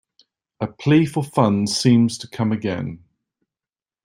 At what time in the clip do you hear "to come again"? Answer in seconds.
2.17-3.03